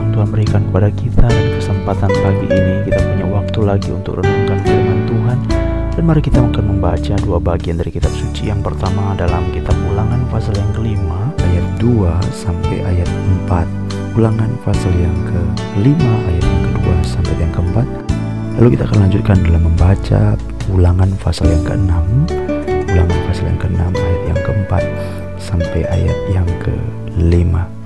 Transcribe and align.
yang 0.00 0.10
Tuhan 0.16 0.28
berikan 0.32 0.62
kepada 0.72 0.88
kita 0.96 1.26
Dan 1.28 1.46
kesempatan 1.60 2.10
pagi 2.10 2.46
ini 2.48 2.74
kita 2.88 3.00
punya 3.04 3.26
waktu 3.28 3.60
lagi 3.60 3.90
untuk 3.92 4.24
renungkan 4.24 4.58
firman 4.64 5.00
Tuhan. 5.04 5.38
Dan 5.94 6.02
mari 6.08 6.20
kita 6.24 6.40
akan 6.40 6.64
membaca 6.64 7.14
dua 7.20 7.38
bagian 7.38 7.76
dari 7.76 7.92
kitab 7.92 8.10
suci. 8.16 8.48
Yang 8.48 8.72
pertama 8.72 9.12
dalam 9.20 9.44
kitab 9.52 9.76
ulangan 9.92 10.24
pasal 10.32 10.56
yang 10.56 10.70
kelima 10.72 11.28
Ayat 11.40 11.66
2 11.82 12.08
sampai 12.32 12.78
ayat 12.86 13.10
4 13.48 14.16
Ulangan 14.16 14.50
pasal 14.66 14.92
yang 14.98 15.16
kelima 15.28 16.14
ayat 16.26 16.42
yang 16.42 16.62
kedua 16.72 16.94
sampai 17.06 17.34
yang 17.38 17.52
keempat. 17.54 17.86
Lalu 18.58 18.68
kita 18.74 18.84
akan 18.90 18.98
lanjutkan 19.06 19.36
dalam 19.46 19.62
membaca 19.62 20.22
ulangan 20.74 21.10
pasal 21.22 21.46
yang 21.46 21.62
keenam. 21.62 22.04
Ulangan 22.90 23.18
pasal 23.30 23.44
yang 23.46 23.58
keenam 23.62 23.92
ayat 23.94 24.22
yang 24.34 24.40
keempat 24.42 24.84
sampai 25.38 25.80
ayat 25.86 26.18
yang 26.34 26.48
kelima. 26.58 27.79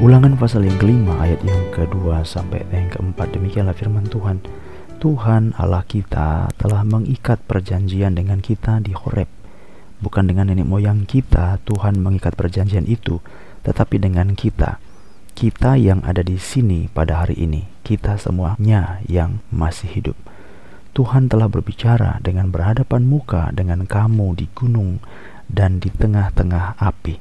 Ulangan 0.00 0.32
pasal 0.40 0.64
yang 0.64 0.80
kelima 0.80 1.12
ayat 1.20 1.44
yang 1.44 1.60
kedua 1.76 2.24
sampai 2.24 2.64
yang 2.72 2.88
keempat 2.88 3.36
demikianlah 3.36 3.76
firman 3.76 4.08
Tuhan. 4.08 4.40
Tuhan 4.96 5.52
Allah 5.60 5.84
kita 5.84 6.48
telah 6.56 6.88
mengikat 6.88 7.36
perjanjian 7.44 8.16
dengan 8.16 8.40
kita 8.40 8.80
di 8.80 8.96
Horeb. 8.96 9.28
Bukan 10.00 10.24
dengan 10.24 10.48
nenek 10.48 10.64
moyang 10.64 11.04
kita 11.04 11.60
Tuhan 11.68 12.00
mengikat 12.00 12.32
perjanjian 12.32 12.88
itu, 12.88 13.20
tetapi 13.60 14.00
dengan 14.00 14.32
kita. 14.32 14.80
Kita 15.36 15.76
yang 15.76 16.00
ada 16.08 16.24
di 16.24 16.40
sini 16.40 16.88
pada 16.88 17.20
hari 17.20 17.36
ini, 17.36 17.68
kita 17.84 18.16
semuanya 18.16 19.04
yang 19.04 19.44
masih 19.52 20.00
hidup. 20.00 20.16
Tuhan 20.96 21.28
telah 21.28 21.52
berbicara 21.52 22.24
dengan 22.24 22.48
berhadapan 22.48 23.04
muka 23.04 23.52
dengan 23.52 23.84
kamu 23.84 24.32
di 24.32 24.48
gunung 24.56 25.04
dan 25.44 25.76
di 25.76 25.92
tengah-tengah 25.92 26.80
api. 26.80 27.20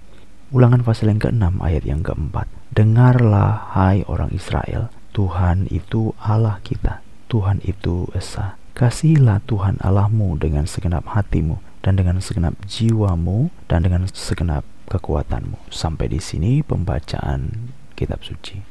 Ulangan 0.56 0.80
pasal 0.80 1.12
yang 1.12 1.20
ke-6 1.20 1.60
ayat 1.60 1.84
yang 1.84 2.00
keempat. 2.08 2.59
Dengarlah 2.80 3.76
hai 3.76 4.08
orang 4.08 4.32
Israel, 4.32 4.88
Tuhan 5.12 5.68
itu 5.68 6.16
Allah 6.16 6.64
kita, 6.64 7.04
Tuhan 7.28 7.60
itu 7.68 8.08
Esa. 8.16 8.56
Kasihilah 8.72 9.44
Tuhan 9.44 9.84
Allahmu 9.84 10.40
dengan 10.40 10.64
segenap 10.64 11.04
hatimu 11.12 11.60
dan 11.84 12.00
dengan 12.00 12.24
segenap 12.24 12.56
jiwamu 12.64 13.52
dan 13.68 13.84
dengan 13.84 14.08
segenap 14.08 14.64
kekuatanmu. 14.88 15.60
Sampai 15.68 16.08
di 16.08 16.24
sini 16.24 16.64
pembacaan 16.64 17.52
kitab 18.00 18.24
suci. 18.24 18.64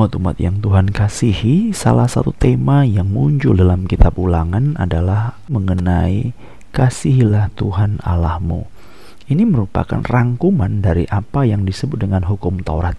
Umat-umat 0.00 0.40
yang 0.40 0.64
Tuhan 0.64 0.88
kasihi, 0.96 1.76
salah 1.76 2.08
satu 2.08 2.32
tema 2.32 2.88
yang 2.88 3.12
muncul 3.12 3.52
dalam 3.52 3.84
kitab 3.84 4.16
ulangan 4.16 4.72
adalah 4.80 5.36
mengenai 5.44 6.32
kasihilah 6.72 7.52
Tuhan 7.52 8.00
Allahmu. 8.00 8.64
Ini 9.28 9.44
merupakan 9.44 10.00
rangkuman 10.00 10.80
dari 10.80 11.04
apa 11.04 11.44
yang 11.44 11.68
disebut 11.68 12.00
dengan 12.00 12.24
hukum 12.24 12.64
Taurat. 12.64 12.96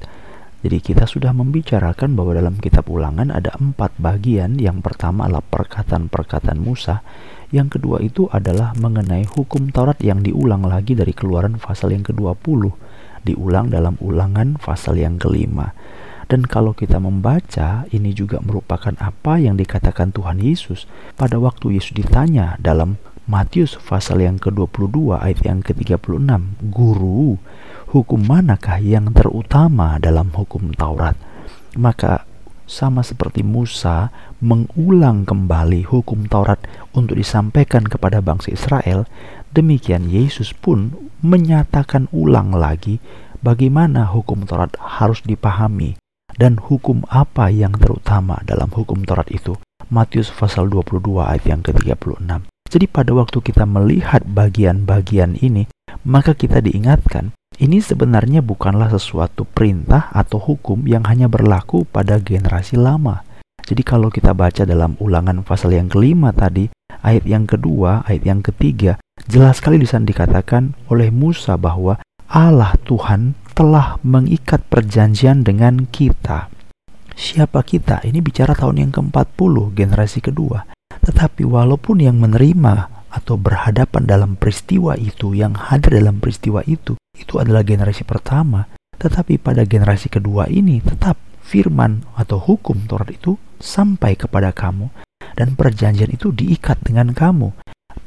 Jadi 0.62 0.78
kita 0.78 1.10
sudah 1.10 1.34
membicarakan 1.34 2.14
bahwa 2.14 2.38
dalam 2.38 2.62
kitab 2.62 2.86
ulangan 2.86 3.34
ada 3.34 3.50
empat 3.58 3.98
bagian. 3.98 4.62
Yang 4.62 4.86
pertama 4.86 5.26
adalah 5.26 5.42
perkataan-perkataan 5.42 6.62
Musa. 6.62 7.02
Yang 7.50 7.82
kedua 7.82 7.98
itu 8.06 8.30
adalah 8.30 8.78
mengenai 8.78 9.26
hukum 9.26 9.74
Taurat 9.74 9.98
yang 10.06 10.22
diulang 10.22 10.70
lagi 10.70 10.94
dari 10.94 11.18
keluaran 11.18 11.58
pasal 11.58 11.98
yang 11.98 12.06
ke-20. 12.06 12.62
Diulang 13.26 13.74
dalam 13.74 13.98
ulangan 13.98 14.62
pasal 14.62 15.02
yang 15.02 15.18
kelima. 15.18 15.74
Dan 16.32 16.48
kalau 16.48 16.72
kita 16.72 16.96
membaca, 16.96 17.84
ini 17.92 18.16
juga 18.16 18.40
merupakan 18.40 18.96
apa 19.04 19.36
yang 19.36 19.60
dikatakan 19.60 20.16
Tuhan 20.16 20.40
Yesus 20.40 20.88
pada 21.20 21.36
waktu 21.36 21.76
Yesus 21.76 21.92
ditanya 21.92 22.56
dalam 22.56 22.96
Matius 23.28 23.76
pasal 23.76 24.24
yang 24.24 24.40
ke-22 24.40 25.12
ayat 25.20 25.44
yang 25.44 25.60
ke-36. 25.60 26.00
Guru, 26.72 27.36
hukum 27.92 28.20
manakah 28.24 28.80
yang 28.80 29.12
terutama 29.12 30.00
dalam 30.00 30.32
hukum 30.32 30.72
Taurat? 30.72 31.20
Maka 31.76 32.24
sama 32.64 33.04
seperti 33.04 33.44
Musa 33.44 34.08
mengulang 34.40 35.28
kembali 35.28 35.84
hukum 35.84 36.32
Taurat 36.32 36.64
untuk 36.96 37.20
disampaikan 37.20 37.84
kepada 37.84 38.24
bangsa 38.24 38.56
Israel, 38.56 39.04
demikian 39.52 40.08
Yesus 40.08 40.56
pun 40.56 40.96
menyatakan 41.20 42.08
ulang 42.16 42.56
lagi 42.56 43.04
bagaimana 43.44 44.08
hukum 44.08 44.48
Taurat 44.48 44.72
harus 44.80 45.20
dipahami 45.28 46.01
dan 46.38 46.60
hukum 46.60 47.04
apa 47.10 47.52
yang 47.52 47.76
terutama 47.76 48.40
dalam 48.46 48.72
hukum 48.72 49.04
Taurat 49.04 49.28
itu. 49.32 49.58
Matius 49.92 50.32
pasal 50.32 50.72
22 50.72 51.20
ayat 51.20 51.44
yang 51.44 51.62
ke-36. 51.66 52.48
Jadi 52.72 52.86
pada 52.88 53.12
waktu 53.12 53.44
kita 53.44 53.68
melihat 53.68 54.24
bagian-bagian 54.24 55.36
ini, 55.44 55.68
maka 56.08 56.32
kita 56.32 56.64
diingatkan, 56.64 57.36
ini 57.60 57.84
sebenarnya 57.84 58.40
bukanlah 58.40 58.88
sesuatu 58.88 59.44
perintah 59.44 60.08
atau 60.16 60.40
hukum 60.40 60.88
yang 60.88 61.04
hanya 61.12 61.28
berlaku 61.28 61.84
pada 61.84 62.16
generasi 62.24 62.80
lama. 62.80 63.28
Jadi 63.68 63.84
kalau 63.84 64.08
kita 64.08 64.32
baca 64.32 64.64
dalam 64.64 64.96
ulangan 65.04 65.44
pasal 65.44 65.76
yang 65.76 65.92
kelima 65.92 66.32
tadi, 66.32 66.72
ayat 67.04 67.28
yang 67.28 67.44
kedua, 67.44 68.08
ayat 68.08 68.24
yang 68.24 68.40
ketiga, 68.40 68.96
jelas 69.28 69.60
sekali 69.60 69.76
di 69.76 69.86
sana 69.86 70.08
dikatakan 70.08 70.74
oleh 70.88 71.12
Musa 71.12 71.60
bahwa 71.60 72.00
Allah 72.32 72.72
Tuhan 72.88 73.36
telah 73.52 74.00
mengikat 74.02 74.64
perjanjian 74.72 75.44
dengan 75.44 75.88
kita. 75.88 76.48
Siapa 77.12 77.62
kita? 77.62 78.02
Ini 78.02 78.24
bicara 78.24 78.56
tahun 78.56 78.88
yang 78.88 78.92
ke-40, 78.96 79.76
generasi 79.76 80.20
kedua. 80.24 80.66
Tetapi 81.04 81.44
walaupun 81.44 82.02
yang 82.02 82.18
menerima 82.18 83.06
atau 83.12 83.36
berhadapan 83.36 84.08
dalam 84.08 84.40
peristiwa 84.40 84.96
itu, 84.96 85.36
yang 85.36 85.54
hadir 85.54 86.00
dalam 86.00 86.24
peristiwa 86.24 86.64
itu, 86.64 86.96
itu 87.20 87.34
adalah 87.38 87.62
generasi 87.62 88.08
pertama. 88.08 88.72
Tetapi 88.96 89.38
pada 89.38 89.68
generasi 89.68 90.08
kedua 90.08 90.48
ini 90.48 90.80
tetap 90.80 91.20
firman 91.42 92.08
atau 92.16 92.40
hukum 92.40 92.88
Taurat 92.88 93.12
itu 93.12 93.36
sampai 93.60 94.16
kepada 94.16 94.56
kamu 94.56 94.88
dan 95.36 95.58
perjanjian 95.58 96.14
itu 96.14 96.32
diikat 96.32 96.80
dengan 96.86 97.12
kamu 97.12 97.52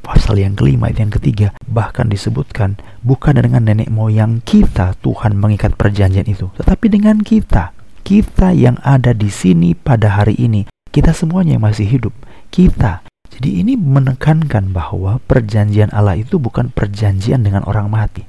pasal 0.05 0.37
yang 0.37 0.53
kelima 0.53 0.93
ayat 0.93 1.09
yang 1.09 1.13
ketiga 1.17 1.47
bahkan 1.65 2.05
disebutkan 2.05 2.77
bukan 3.01 3.41
dengan 3.41 3.65
nenek 3.65 3.89
moyang 3.89 4.45
kita 4.45 4.93
Tuhan 5.01 5.33
mengikat 5.33 5.73
perjanjian 5.73 6.29
itu 6.29 6.53
tetapi 6.61 6.93
dengan 6.93 7.25
kita 7.25 7.73
kita 8.05 8.53
yang 8.53 8.77
ada 8.85 9.17
di 9.17 9.33
sini 9.33 9.73
pada 9.73 10.21
hari 10.21 10.37
ini. 10.37 10.69
Kita 10.93 11.09
semuanya 11.09 11.57
yang 11.57 11.65
masih 11.65 11.89
hidup 11.89 12.13
kita. 12.53 13.01
Jadi 13.33 13.65
ini 13.65 13.73
menekankan 13.73 14.69
bahwa 14.69 15.17
perjanjian 15.25 15.89
Allah 15.89 16.13
itu 16.13 16.37
bukan 16.37 16.69
perjanjian 16.69 17.41
dengan 17.41 17.65
orang 17.65 17.89
mati. 17.89 18.21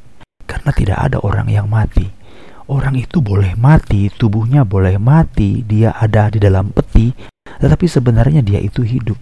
Karena 0.49 0.73
tidak 0.73 0.97
ada 0.97 1.21
orang 1.21 1.53
yang 1.53 1.69
mati. 1.69 2.09
Orang 2.67 2.97
itu 2.97 3.21
boleh 3.21 3.53
mati 3.55 4.09
tubuhnya 4.11 4.65
boleh 4.67 4.97
mati 4.99 5.63
dia 5.63 5.95
ada 5.95 6.33
di 6.33 6.43
dalam 6.43 6.75
peti 6.75 7.15
tetapi 7.63 7.87
sebenarnya 7.87 8.43
dia 8.43 8.59
itu 8.59 8.83
hidup 8.83 9.15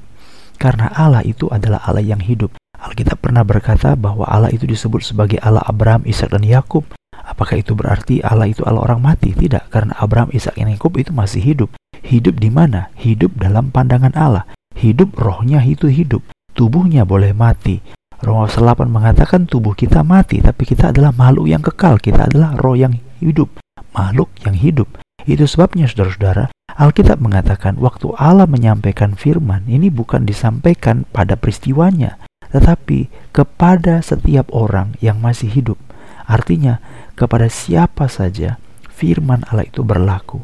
karena 0.56 0.90
Allah 0.94 1.20
itu 1.26 1.50
adalah 1.50 1.82
Allah 1.84 2.04
yang 2.04 2.22
hidup. 2.22 2.54
Alkitab 2.84 3.20
pernah 3.24 3.40
berkata 3.46 3.96
bahwa 3.96 4.28
Allah 4.28 4.52
itu 4.52 4.68
disebut 4.68 5.00
sebagai 5.00 5.40
Allah 5.40 5.64
Abraham, 5.64 6.04
Ishak 6.04 6.34
dan 6.34 6.44
Yakub. 6.44 6.84
Apakah 7.24 7.56
itu 7.56 7.72
berarti 7.72 8.20
Allah 8.20 8.44
itu 8.44 8.60
Allah 8.68 8.84
orang 8.84 9.00
mati? 9.00 9.32
Tidak, 9.32 9.72
karena 9.72 9.96
Abraham, 9.96 10.28
Ishak 10.34 10.60
dan 10.60 10.68
Yakub 10.68 10.92
itu 11.00 11.08
masih 11.10 11.40
hidup. 11.40 11.72
Hidup 12.04 12.36
di 12.36 12.52
mana? 12.52 12.92
Hidup 13.00 13.32
dalam 13.40 13.72
pandangan 13.72 14.12
Allah. 14.12 14.44
Hidup 14.76 15.16
rohnya 15.16 15.64
itu 15.64 15.88
hidup. 15.88 16.20
Tubuhnya 16.52 17.08
boleh 17.08 17.32
mati. 17.32 17.80
Roma 18.20 18.48
8 18.48 18.88
mengatakan 18.88 19.44
tubuh 19.48 19.72
kita 19.72 20.00
mati, 20.04 20.40
tapi 20.40 20.64
kita 20.68 20.92
adalah 20.92 21.12
makhluk 21.12 21.48
yang 21.48 21.60
kekal. 21.64 21.96
Kita 22.00 22.28
adalah 22.28 22.56
roh 22.56 22.76
yang 22.76 22.96
hidup. 23.20 23.48
Makhluk 23.96 24.32
yang 24.44 24.56
hidup. 24.56 24.88
Itu 25.24 25.48
sebabnya 25.48 25.88
saudara-saudara, 25.88 26.52
Alkitab 26.74 27.22
mengatakan 27.22 27.80
waktu 27.80 28.12
Allah 28.18 28.44
menyampaikan 28.44 29.16
firman 29.16 29.64
ini 29.64 29.88
bukan 29.88 30.28
disampaikan 30.28 31.08
pada 31.14 31.38
peristiwanya, 31.38 32.20
tetapi 32.52 33.08
kepada 33.32 34.04
setiap 34.04 34.52
orang 34.52 34.98
yang 35.00 35.22
masih 35.22 35.48
hidup. 35.48 35.80
Artinya, 36.24 36.80
kepada 37.14 37.48
siapa 37.48 38.08
saja 38.10 38.60
firman 38.90 39.46
Allah 39.48 39.68
itu 39.68 39.80
berlaku. 39.86 40.42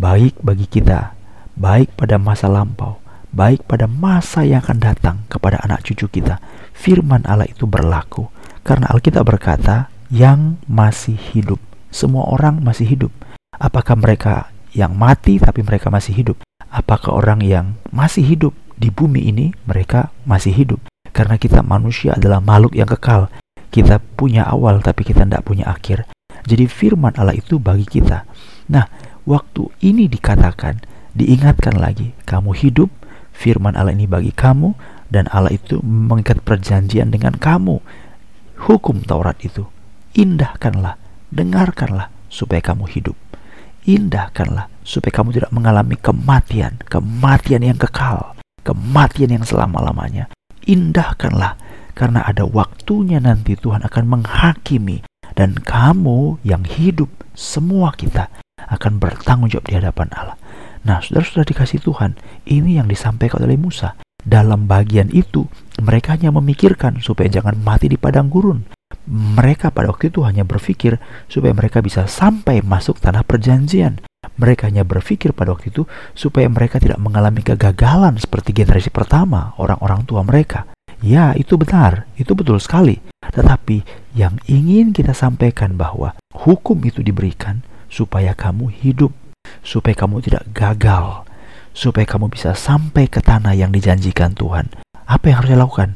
Baik 0.00 0.38
bagi 0.40 0.64
kita, 0.70 1.12
baik 1.58 1.94
pada 1.98 2.16
masa 2.16 2.48
lampau, 2.48 3.02
baik 3.34 3.66
pada 3.66 3.84
masa 3.90 4.46
yang 4.46 4.64
akan 4.64 4.78
datang 4.78 5.16
kepada 5.26 5.60
anak 5.64 5.84
cucu 5.84 6.08
kita. 6.08 6.38
Firman 6.72 7.24
Allah 7.28 7.50
itu 7.50 7.68
berlaku 7.68 8.30
karena 8.62 8.86
Alkitab 8.94 9.26
berkata, 9.26 9.90
yang 10.12 10.60
masih 10.70 11.18
hidup. 11.18 11.58
Semua 11.90 12.28
orang 12.30 12.62
masih 12.62 12.84
hidup. 12.84 13.12
Apakah 13.60 14.00
mereka 14.00 14.48
yang 14.72 14.96
mati 14.96 15.36
tapi 15.36 15.60
mereka 15.60 15.92
masih 15.92 16.16
hidup? 16.16 16.40
Apakah 16.72 17.20
orang 17.20 17.44
yang 17.44 17.76
masih 17.92 18.24
hidup 18.24 18.56
di 18.80 18.88
bumi 18.88 19.28
ini 19.28 19.52
mereka 19.68 20.08
masih 20.24 20.56
hidup? 20.56 20.80
Karena 21.12 21.36
kita 21.36 21.60
manusia 21.60 22.16
adalah 22.16 22.40
makhluk 22.40 22.72
yang 22.72 22.88
kekal. 22.88 23.28
Kita 23.68 24.00
punya 24.00 24.48
awal 24.48 24.80
tapi 24.80 25.04
kita 25.04 25.28
tidak 25.28 25.44
punya 25.44 25.68
akhir. 25.68 26.08
Jadi 26.48 26.64
firman 26.66 27.12
Allah 27.20 27.36
itu 27.36 27.60
bagi 27.60 27.84
kita. 27.84 28.24
Nah, 28.72 28.88
waktu 29.28 29.68
ini 29.84 30.08
dikatakan, 30.08 30.82
diingatkan 31.12 31.76
lagi, 31.76 32.16
kamu 32.24 32.56
hidup, 32.56 32.90
firman 33.30 33.76
Allah 33.76 33.94
ini 33.94 34.08
bagi 34.08 34.32
kamu, 34.34 34.74
dan 35.12 35.28
Allah 35.30 35.52
itu 35.54 35.78
mengikat 35.84 36.40
perjanjian 36.42 37.12
dengan 37.12 37.36
kamu. 37.36 37.78
Hukum 38.66 39.04
Taurat 39.04 39.38
itu, 39.44 39.68
indahkanlah, 40.16 40.96
dengarkanlah, 41.30 42.08
supaya 42.32 42.64
kamu 42.64 42.88
hidup. 42.88 43.21
Indahkanlah, 43.82 44.70
supaya 44.86 45.10
kamu 45.10 45.34
tidak 45.34 45.50
mengalami 45.50 45.98
kematian, 45.98 46.78
kematian 46.86 47.66
yang 47.66 47.78
kekal, 47.78 48.38
kematian 48.62 49.34
yang 49.34 49.44
selama-lamanya. 49.44 50.30
Indahkanlah, 50.62 51.58
karena 51.98 52.22
ada 52.22 52.46
waktunya 52.46 53.18
nanti 53.18 53.58
Tuhan 53.58 53.82
akan 53.82 54.04
menghakimi 54.06 55.02
dan 55.34 55.58
kamu 55.58 56.40
yang 56.46 56.62
hidup 56.62 57.08
semua 57.34 57.92
kita 57.96 58.28
akan 58.58 59.02
bertanggung 59.02 59.50
jawab 59.50 59.66
di 59.66 59.74
hadapan 59.74 60.08
Allah. 60.14 60.36
Nah, 60.82 60.98
saudara-saudara 61.02 61.46
dikasih 61.46 61.82
Tuhan, 61.82 62.18
ini 62.46 62.78
yang 62.78 62.86
disampaikan 62.86 63.42
oleh 63.42 63.58
Musa. 63.58 63.98
Dalam 64.22 64.70
bagian 64.70 65.10
itu, 65.10 65.50
mereka 65.82 66.14
hanya 66.14 66.30
memikirkan 66.30 67.02
supaya 67.02 67.26
jangan 67.26 67.58
mati 67.58 67.90
di 67.90 67.98
padang 67.98 68.30
gurun. 68.30 68.62
Mereka 69.10 69.74
pada 69.74 69.90
waktu 69.90 70.14
itu 70.14 70.22
hanya 70.22 70.46
berpikir 70.46 71.02
supaya 71.26 71.50
mereka 71.50 71.82
bisa 71.82 72.06
sampai 72.06 72.62
masuk 72.62 73.02
tanah 73.02 73.26
perjanjian. 73.26 73.98
Mereka 74.38 74.70
hanya 74.70 74.86
berpikir 74.86 75.34
pada 75.34 75.50
waktu 75.52 75.74
itu 75.74 75.82
supaya 76.14 76.46
mereka 76.46 76.78
tidak 76.78 77.02
mengalami 77.02 77.42
kegagalan 77.42 78.16
seperti 78.16 78.54
generasi 78.54 78.94
pertama, 78.94 79.52
orang-orang 79.58 80.06
tua 80.06 80.22
mereka. 80.22 80.70
Ya, 81.02 81.34
itu 81.34 81.58
benar, 81.58 82.06
itu 82.14 82.30
betul 82.38 82.62
sekali. 82.62 83.02
Tetapi 83.26 83.82
yang 84.14 84.38
ingin 84.46 84.94
kita 84.94 85.10
sampaikan 85.10 85.74
bahwa 85.74 86.14
hukum 86.30 86.78
itu 86.86 87.02
diberikan 87.02 87.66
supaya 87.90 88.38
kamu 88.38 88.70
hidup, 88.70 89.10
supaya 89.66 89.98
kamu 89.98 90.22
tidak 90.22 90.46
gagal, 90.54 91.26
supaya 91.74 92.06
kamu 92.06 92.30
bisa 92.30 92.54
sampai 92.54 93.10
ke 93.10 93.18
tanah 93.18 93.58
yang 93.58 93.74
dijanjikan 93.74 94.38
Tuhan. 94.38 94.70
Apa 95.10 95.28
yang 95.28 95.36
harus 95.42 95.52
dilakukan? 95.58 95.90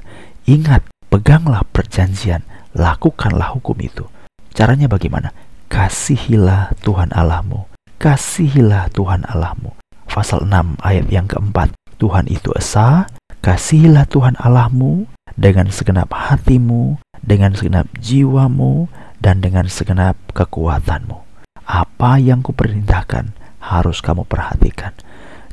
Ingat, 0.50 0.82
peganglah 1.06 1.62
perjanjian, 1.70 2.42
lakukanlah 2.76 3.56
hukum 3.56 3.74
itu. 3.80 4.04
Caranya 4.52 4.86
bagaimana? 4.86 5.32
Kasihilah 5.66 6.76
Tuhan 6.84 7.10
Allahmu. 7.10 7.66
Kasihilah 7.96 8.92
Tuhan 8.92 9.26
Allahmu. 9.26 9.74
Pasal 10.06 10.46
6 10.46 10.80
ayat 10.80 11.08
yang 11.10 11.26
keempat. 11.26 11.74
Tuhan 11.96 12.28
itu 12.28 12.52
esa, 12.52 13.08
Kasihilah 13.40 14.10
Tuhan 14.10 14.34
Allahmu 14.42 15.06
dengan 15.38 15.70
segenap 15.70 16.10
hatimu, 16.10 16.98
dengan 17.22 17.54
segenap 17.54 17.86
jiwamu, 18.00 18.90
dan 19.22 19.38
dengan 19.38 19.70
segenap 19.70 20.18
kekuatanmu. 20.34 21.14
Apa 21.62 22.18
yang 22.18 22.42
kuperintahkan 22.42 23.34
harus 23.62 24.02
kamu 24.02 24.26
perhatikan. 24.26 24.94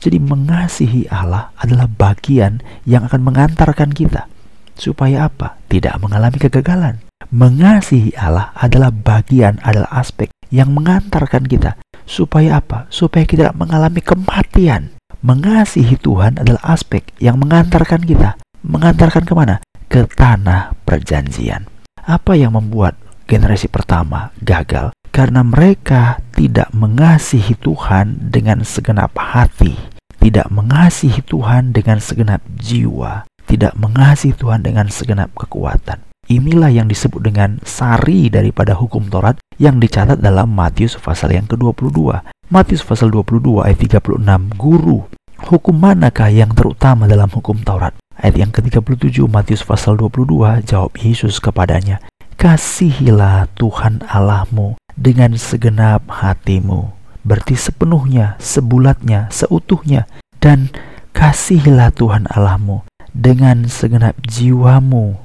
Jadi 0.02 0.20
mengasihi 0.20 1.08
Allah 1.08 1.54
adalah 1.56 1.88
bagian 1.88 2.66
yang 2.84 3.06
akan 3.08 3.24
mengantarkan 3.24 3.94
kita. 3.94 4.26
Supaya 4.74 5.30
apa? 5.30 5.62
Tidak 5.70 5.94
mengalami 6.02 6.42
kegagalan. 6.42 6.98
Mengasihi 7.32 8.12
Allah 8.20 8.52
adalah 8.58 8.92
bagian, 8.92 9.62
adalah 9.64 9.88
aspek 9.94 10.34
yang 10.52 10.76
mengantarkan 10.76 11.48
kita. 11.48 11.80
Supaya 12.04 12.60
apa? 12.60 12.86
Supaya 12.92 13.24
kita 13.24 13.50
tidak 13.50 13.60
mengalami 13.60 14.02
kematian. 14.04 14.94
Mengasihi 15.24 15.96
Tuhan 15.96 16.44
adalah 16.44 16.60
aspek 16.76 17.08
yang 17.24 17.40
mengantarkan 17.40 18.04
kita. 18.04 18.36
Mengantarkan 18.60 19.24
ke 19.24 19.34
mana? 19.34 19.56
Ke 19.88 20.04
tanah 20.04 20.76
perjanjian. 20.84 21.72
Apa 22.04 22.36
yang 22.36 22.60
membuat 22.60 23.00
generasi 23.24 23.72
pertama 23.72 24.36
gagal? 24.44 24.92
Karena 25.14 25.46
mereka 25.46 26.20
tidak 26.36 26.74
mengasihi 26.76 27.56
Tuhan 27.56 28.34
dengan 28.34 28.68
segenap 28.68 29.16
hati. 29.16 29.80
Tidak 30.20 30.52
mengasihi 30.52 31.24
Tuhan 31.24 31.72
dengan 31.72 32.04
segenap 32.04 32.44
jiwa. 32.60 33.24
Tidak 33.48 33.80
mengasihi 33.80 34.36
Tuhan 34.36 34.66
dengan 34.66 34.92
segenap 34.92 35.32
kekuatan. 35.40 36.13
Inilah 36.32 36.72
yang 36.72 36.88
disebut 36.88 37.20
dengan 37.20 37.60
sari 37.68 38.32
daripada 38.32 38.80
hukum 38.80 39.12
Taurat 39.12 39.36
yang 39.60 39.84
dicatat 39.84 40.24
dalam 40.24 40.56
Matius 40.56 40.96
pasal 40.96 41.36
yang 41.36 41.44
ke-22. 41.52 42.24
Matius 42.48 42.80
pasal 42.80 43.12
22 43.12 43.60
ayat 43.60 43.76
36, 43.76 44.24
Guru, 44.56 45.04
hukum 45.52 45.76
manakah 45.76 46.32
yang 46.32 46.56
terutama 46.56 47.12
dalam 47.12 47.28
hukum 47.28 47.60
Taurat? 47.60 47.92
Ayat 48.16 48.40
yang 48.40 48.52
ke-37 48.56 49.20
Matius 49.28 49.68
pasal 49.68 50.00
22 50.00 50.64
jawab 50.64 50.96
Yesus 50.96 51.44
kepadanya, 51.44 52.00
Kasihilah 52.40 53.52
Tuhan 53.60 54.04
Allahmu 54.08 54.80
dengan 54.96 55.36
segenap 55.36 56.08
hatimu, 56.08 56.94
berarti 57.28 57.60
sepenuhnya, 57.60 58.40
sebulatnya, 58.40 59.28
seutuhnya, 59.28 60.08
dan 60.44 60.72
kasihilah 61.16 61.92
Tuhan 61.96 62.28
Allahmu 62.28 62.84
dengan 63.16 63.70
segenap 63.70 64.18
jiwamu 64.28 65.23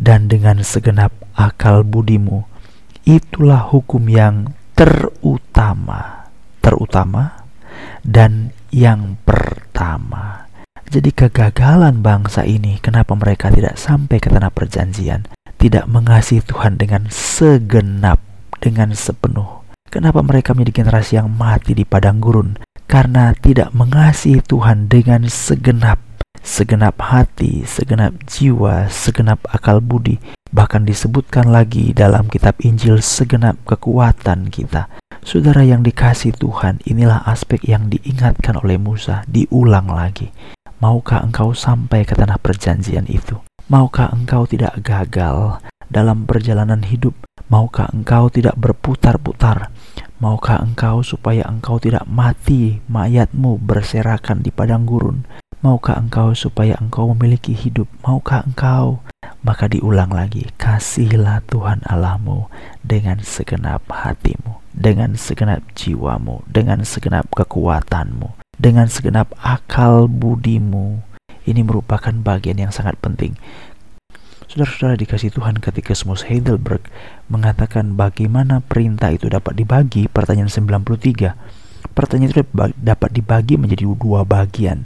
dan 0.00 0.30
dengan 0.30 0.60
segenap 0.62 1.12
akal 1.34 1.82
budimu. 1.82 2.44
Itulah 3.02 3.66
hukum 3.68 4.06
yang 4.06 4.54
terutama 4.72 6.22
terutama 6.62 7.42
dan 8.06 8.54
yang 8.70 9.18
pertama. 9.26 10.46
Jadi 10.88 11.10
kegagalan 11.10 12.00
bangsa 12.00 12.46
ini 12.46 12.78
kenapa 12.78 13.12
mereka 13.18 13.50
tidak 13.50 13.76
sampai 13.76 14.22
ke 14.22 14.28
tanah 14.30 14.52
perjanjian, 14.54 15.26
tidak 15.58 15.88
mengasihi 15.90 16.44
Tuhan 16.44 16.78
dengan 16.78 17.10
segenap, 17.10 18.22
dengan 18.62 18.94
sepenuh. 18.94 19.64
Kenapa 19.92 20.24
mereka 20.24 20.56
menjadi 20.56 20.84
generasi 20.84 21.20
yang 21.20 21.28
mati 21.32 21.76
di 21.76 21.84
padang 21.84 22.20
gurun? 22.20 22.56
Karena 22.88 23.32
tidak 23.32 23.72
mengasihi 23.72 24.44
Tuhan 24.44 24.88
dengan 24.88 25.24
segenap, 25.28 26.00
segenap 26.40 26.96
hati, 27.02 27.68
segenap 27.68 28.16
jiwa, 28.24 28.88
segenap 28.88 29.44
akal 29.52 29.84
budi. 29.84 30.16
Bahkan 30.52 30.84
disebutkan 30.84 31.48
lagi 31.48 31.96
dalam 31.96 32.28
kitab 32.28 32.60
Injil 32.60 33.00
segenap 33.00 33.56
kekuatan 33.64 34.52
kita 34.52 34.88
Saudara 35.22 35.62
yang 35.62 35.86
dikasih 35.86 36.34
Tuhan, 36.34 36.82
inilah 36.82 37.22
aspek 37.22 37.62
yang 37.70 37.86
diingatkan 37.86 38.58
oleh 38.58 38.74
Musa, 38.74 39.22
diulang 39.30 39.86
lagi. 39.86 40.34
Maukah 40.82 41.22
engkau 41.22 41.54
sampai 41.54 42.02
ke 42.02 42.18
tanah 42.18 42.42
perjanjian 42.42 43.06
itu? 43.06 43.38
Maukah 43.70 44.10
engkau 44.10 44.50
tidak 44.50 44.74
gagal 44.82 45.62
dalam 45.86 46.26
perjalanan 46.26 46.82
hidup? 46.82 47.14
Maukah 47.46 47.86
engkau 47.94 48.34
tidak 48.34 48.58
berputar-putar? 48.58 49.70
Maukah 50.18 50.58
engkau 50.58 51.06
supaya 51.06 51.46
engkau 51.46 51.78
tidak 51.78 52.02
mati, 52.10 52.82
mayatmu 52.90 53.62
berserakan 53.62 54.42
di 54.42 54.50
padang 54.50 54.82
gurun? 54.90 55.22
Maukah 55.62 56.02
engkau 56.02 56.34
supaya 56.34 56.74
engkau 56.82 57.08
memiliki 57.14 57.54
hidup? 57.54 57.86
Maukah 58.02 58.42
engkau? 58.42 58.98
Maka 59.46 59.70
diulang 59.70 60.10
lagi, 60.10 60.50
kasihilah 60.58 61.42
Tuhan 61.46 61.82
Allahmu 61.86 62.50
dengan 62.82 63.22
segenap 63.22 63.86
hatimu 63.86 64.62
dengan 64.72 65.14
segenap 65.20 65.60
jiwamu, 65.76 66.42
dengan 66.48 66.82
segenap 66.82 67.28
kekuatanmu, 67.36 68.32
dengan 68.56 68.88
segenap 68.88 69.30
akal 69.38 70.08
budimu. 70.08 71.04
Ini 71.44 71.60
merupakan 71.62 72.12
bagian 72.12 72.58
yang 72.58 72.72
sangat 72.72 72.96
penting. 72.98 73.36
Saudara-saudara 74.48 75.00
dikasih 75.00 75.32
Tuhan 75.32 75.64
ketika 75.64 75.96
Smus 75.96 76.28
Heidelberg 76.28 76.84
mengatakan 77.32 77.96
bagaimana 77.96 78.60
perintah 78.60 79.08
itu 79.08 79.28
dapat 79.32 79.56
dibagi, 79.56 80.12
pertanyaan 80.12 80.52
93. 80.52 81.32
Pertanyaan 81.92 82.30
itu 82.32 82.44
dapat 82.76 83.10
dibagi 83.12 83.56
menjadi 83.56 83.84
dua 83.96 84.24
bagian. 84.28 84.84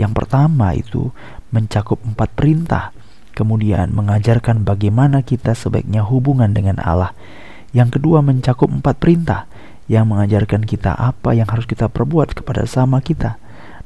Yang 0.00 0.24
pertama 0.24 0.72
itu 0.72 1.12
mencakup 1.52 2.00
empat 2.00 2.32
perintah, 2.32 2.96
kemudian 3.36 3.92
mengajarkan 3.92 4.64
bagaimana 4.64 5.20
kita 5.20 5.52
sebaiknya 5.52 6.00
hubungan 6.00 6.56
dengan 6.56 6.80
Allah 6.80 7.12
yang 7.70 7.86
kedua 7.90 8.18
mencakup 8.18 8.66
empat 8.66 8.98
perintah 8.98 9.46
yang 9.86 10.10
mengajarkan 10.10 10.66
kita 10.66 10.94
apa 10.94 11.34
yang 11.34 11.46
harus 11.46 11.66
kita 11.66 11.86
perbuat 11.86 12.34
kepada 12.34 12.66
sama 12.66 12.98
kita. 12.98 13.38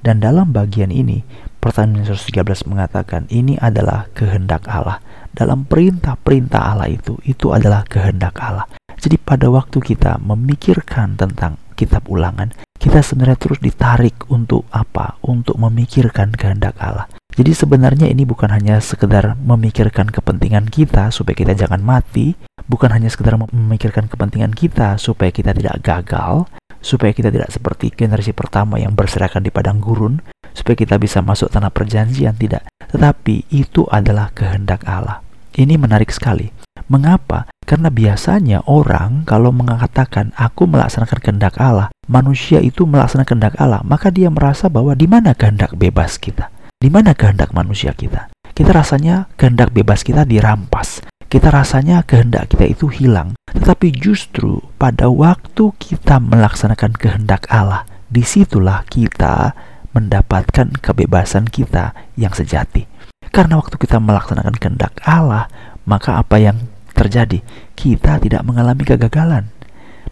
Dan 0.04 0.20
dalam 0.20 0.52
bagian 0.52 0.92
ini, 0.92 1.24
pertanyaan 1.64 2.04
113 2.04 2.68
mengatakan 2.68 3.24
ini 3.32 3.56
adalah 3.56 4.08
kehendak 4.12 4.68
Allah. 4.68 5.00
Dalam 5.32 5.64
perintah-perintah 5.64 6.60
Allah 6.60 6.92
itu, 6.92 7.16
itu 7.24 7.56
adalah 7.56 7.88
kehendak 7.88 8.36
Allah. 8.36 8.68
Jadi 9.00 9.16
pada 9.16 9.48
waktu 9.48 9.80
kita 9.80 10.20
memikirkan 10.20 11.16
tentang 11.16 11.56
kitab 11.72 12.04
ulangan, 12.08 12.52
kita 12.84 13.00
sebenarnya 13.00 13.40
terus 13.40 13.56
ditarik 13.64 14.28
untuk 14.28 14.68
apa? 14.68 15.16
Untuk 15.24 15.56
memikirkan 15.56 16.36
kehendak 16.36 16.76
Allah. 16.76 17.08
Jadi 17.32 17.56
sebenarnya 17.56 18.12
ini 18.12 18.28
bukan 18.28 18.52
hanya 18.52 18.76
sekedar 18.76 19.40
memikirkan 19.40 20.12
kepentingan 20.12 20.68
kita 20.68 21.08
supaya 21.08 21.32
kita 21.32 21.56
jangan 21.56 21.80
mati, 21.80 22.36
bukan 22.68 22.92
hanya 22.92 23.08
sekedar 23.08 23.40
memikirkan 23.40 24.04
kepentingan 24.04 24.52
kita 24.52 25.00
supaya 25.00 25.32
kita 25.32 25.56
tidak 25.56 25.80
gagal, 25.80 26.44
supaya 26.84 27.16
kita 27.16 27.32
tidak 27.32 27.48
seperti 27.48 27.88
generasi 27.88 28.36
pertama 28.36 28.76
yang 28.76 28.92
berserakan 28.92 29.40
di 29.40 29.48
padang 29.48 29.80
gurun, 29.80 30.20
supaya 30.52 30.76
kita 30.76 31.00
bisa 31.00 31.24
masuk 31.24 31.48
tanah 31.48 31.72
perjanjian 31.72 32.36
tidak. 32.36 32.68
Tetapi 32.92 33.48
itu 33.48 33.88
adalah 33.88 34.28
kehendak 34.36 34.84
Allah. 34.84 35.24
Ini 35.56 35.80
menarik 35.80 36.12
sekali. 36.12 36.52
Mengapa? 36.92 37.48
Karena 37.64 37.88
biasanya 37.88 38.60
orang 38.68 39.24
kalau 39.24 39.48
mengatakan 39.48 40.36
aku 40.36 40.68
melaksanakan 40.68 41.18
kehendak 41.20 41.56
Allah, 41.56 41.88
manusia 42.04 42.60
itu 42.60 42.84
melaksanakan 42.84 43.24
kehendak 43.24 43.56
Allah, 43.56 43.80
maka 43.80 44.12
dia 44.12 44.28
merasa 44.28 44.68
bahwa 44.68 44.92
di 44.92 45.08
mana 45.08 45.32
kehendak 45.32 45.72
bebas 45.72 46.20
kita? 46.20 46.52
Di 46.76 46.92
mana 46.92 47.16
kehendak 47.16 47.56
manusia 47.56 47.96
kita? 47.96 48.28
Kita 48.52 48.70
rasanya 48.70 49.32
kehendak 49.40 49.72
bebas 49.72 50.04
kita 50.04 50.28
dirampas. 50.28 51.00
Kita 51.26 51.48
rasanya 51.50 52.04
kehendak 52.04 52.52
kita 52.52 52.68
itu 52.68 52.86
hilang. 52.92 53.32
Tetapi 53.48 53.90
justru 53.96 54.60
pada 54.76 55.08
waktu 55.08 55.72
kita 55.80 56.20
melaksanakan 56.20 56.94
kehendak 56.94 57.48
Allah, 57.48 57.88
di 58.12 58.22
situlah 58.22 58.84
kita 58.86 59.56
mendapatkan 59.96 60.68
kebebasan 60.84 61.48
kita 61.48 61.96
yang 62.20 62.36
sejati. 62.36 62.84
Karena 63.32 63.58
waktu 63.58 63.80
kita 63.80 63.98
melaksanakan 63.98 64.54
kehendak 64.60 64.94
Allah, 65.02 65.48
maka 65.88 66.20
apa 66.20 66.36
yang 66.38 66.60
terjadi? 66.94 67.42
Kita 67.74 68.22
tidak 68.22 68.46
mengalami 68.46 68.86
kegagalan. 68.86 69.50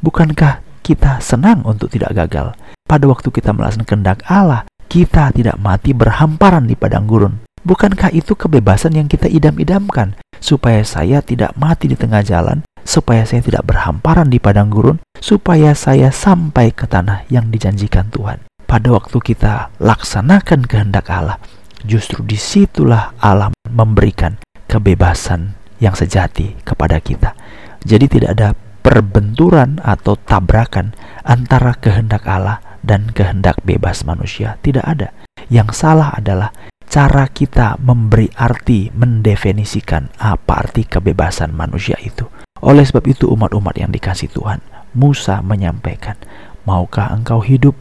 Bukankah 0.02 0.60
kita 0.82 1.22
senang 1.22 1.62
untuk 1.62 1.88
tidak 1.94 2.12
gagal? 2.12 2.58
Pada 2.84 3.06
waktu 3.06 3.30
kita 3.30 3.54
melaksanakan 3.54 3.88
kehendak 3.88 4.18
Allah, 4.26 4.66
kita 4.90 5.32
tidak 5.32 5.56
mati 5.56 5.96
berhamparan 5.96 6.68
di 6.68 6.76
padang 6.76 7.08
gurun. 7.08 7.40
Bukankah 7.62 8.10
itu 8.10 8.34
kebebasan 8.34 8.98
yang 8.98 9.06
kita 9.06 9.30
idam-idamkan? 9.30 10.18
Supaya 10.42 10.82
saya 10.82 11.22
tidak 11.22 11.54
mati 11.54 11.86
di 11.86 11.94
tengah 11.94 12.20
jalan, 12.26 12.66
supaya 12.82 13.22
saya 13.22 13.40
tidak 13.40 13.62
berhamparan 13.62 14.26
di 14.26 14.42
padang 14.42 14.68
gurun, 14.68 14.98
supaya 15.22 15.70
saya 15.78 16.10
sampai 16.10 16.74
ke 16.74 16.90
tanah 16.90 17.22
yang 17.30 17.48
dijanjikan 17.48 18.10
Tuhan. 18.10 18.42
Pada 18.66 18.90
waktu 18.90 19.16
kita 19.22 19.70
laksanakan 19.78 20.66
kehendak 20.66 21.06
Allah, 21.06 21.38
justru 21.86 22.26
di 22.26 22.34
situlah 22.34 23.14
Allah 23.22 23.54
memberikan 23.70 24.42
kebebasan 24.66 25.61
yang 25.82 25.98
sejati 25.98 26.62
kepada 26.62 27.02
kita. 27.02 27.34
Jadi 27.82 28.06
tidak 28.06 28.30
ada 28.38 28.48
perbenturan 28.86 29.82
atau 29.82 30.14
tabrakan 30.14 30.94
antara 31.26 31.74
kehendak 31.74 32.22
Allah 32.30 32.62
dan 32.86 33.10
kehendak 33.10 33.58
bebas 33.66 34.06
manusia. 34.06 34.54
Tidak 34.62 34.86
ada. 34.86 35.10
Yang 35.50 35.82
salah 35.82 36.14
adalah 36.14 36.54
cara 36.86 37.26
kita 37.26 37.82
memberi 37.82 38.30
arti, 38.38 38.94
mendefinisikan 38.94 40.14
apa 40.22 40.62
arti 40.62 40.86
kebebasan 40.86 41.50
manusia 41.50 41.98
itu. 41.98 42.30
Oleh 42.62 42.86
sebab 42.86 43.02
itu 43.10 43.26
umat-umat 43.26 43.74
yang 43.74 43.90
dikasih 43.90 44.30
Tuhan, 44.30 44.62
Musa 44.94 45.42
menyampaikan, 45.42 46.14
Maukah 46.62 47.10
engkau 47.10 47.42
hidup? 47.42 47.74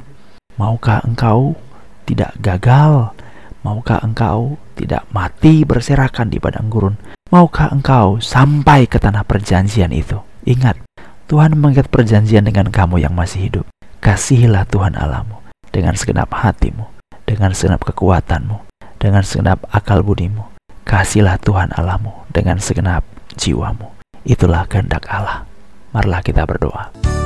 Maukah 0.58 1.06
engkau 1.06 1.54
tidak 2.10 2.34
gagal? 2.42 3.14
Maukah 3.62 4.02
engkau 4.02 4.58
tidak 4.82 5.06
mati 5.14 5.62
berserakan 5.62 6.34
di 6.34 6.42
padang 6.42 6.68
gurun? 6.68 6.98
Maukah 7.30 7.70
engkau 7.70 8.18
sampai 8.18 8.90
ke 8.90 8.98
tanah 8.98 9.24
perjanjian 9.24 9.94
itu? 9.94 10.20
Ingat, 10.44 10.82
Tuhan 11.30 11.56
mengikat 11.56 11.88
perjanjian 11.88 12.44
dengan 12.50 12.74
kamu 12.74 13.00
yang 13.00 13.14
masih 13.14 13.48
hidup. 13.48 13.66
Kasihilah 14.02 14.66
Tuhan 14.66 14.98
Allahmu 14.98 15.40
dengan 15.70 15.94
segenap 15.94 16.34
hatimu, 16.34 16.90
dengan 17.24 17.54
segenap 17.54 17.86
kekuatanmu, 17.86 18.58
dengan 19.00 19.22
segenap 19.22 19.64
akal 19.72 20.02
budimu. 20.02 20.50
Kasihlah 20.82 21.38
Tuhan 21.40 21.72
Allahmu 21.78 22.28
dengan 22.34 22.58
segenap 22.58 23.06
jiwamu. 23.38 23.94
Itulah 24.26 24.66
kehendak 24.66 25.06
Allah. 25.08 25.46
Marilah 25.94 26.20
kita 26.26 26.44
berdoa. 26.44 27.21